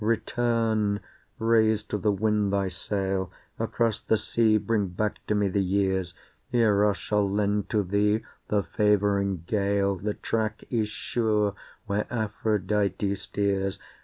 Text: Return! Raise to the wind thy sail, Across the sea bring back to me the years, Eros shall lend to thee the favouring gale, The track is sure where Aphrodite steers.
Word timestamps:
Return! 0.03 0.99
Raise 1.37 1.83
to 1.83 1.99
the 1.99 2.11
wind 2.11 2.51
thy 2.51 2.69
sail, 2.69 3.31
Across 3.59 3.99
the 4.01 4.17
sea 4.17 4.57
bring 4.57 4.87
back 4.87 5.23
to 5.27 5.35
me 5.35 5.47
the 5.47 5.61
years, 5.61 6.15
Eros 6.51 6.97
shall 6.97 7.29
lend 7.29 7.69
to 7.69 7.83
thee 7.83 8.25
the 8.47 8.63
favouring 8.63 9.43
gale, 9.45 9.95
The 9.97 10.15
track 10.15 10.63
is 10.71 10.87
sure 10.87 11.53
where 11.85 12.11
Aphrodite 12.11 13.13
steers. 13.13 13.77